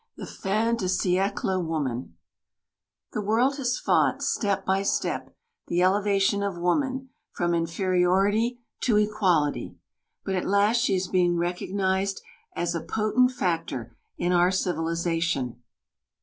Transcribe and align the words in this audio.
The 0.17 0.25
Fin 0.25 0.77
de 0.77 0.85
Siècle 0.85 1.63
Woman 1.63 2.15
The 3.13 3.21
world 3.21 3.57
has 3.57 3.77
fought 3.77 4.23
step 4.23 4.65
by 4.65 4.81
step 4.81 5.37
the 5.67 5.83
elevation 5.83 6.41
of 6.41 6.57
woman 6.57 7.09
from 7.33 7.53
inferiority 7.53 8.59
to 8.79 8.97
equality, 8.97 9.75
but 10.25 10.33
at 10.33 10.47
last 10.47 10.77
she 10.77 10.95
is 10.95 11.07
being 11.07 11.37
recognised 11.37 12.19
as 12.55 12.73
a 12.73 12.81
potent 12.81 13.33
factor 13.33 13.95
in 14.17 14.31
our 14.33 14.49
civilisation. 14.49 15.61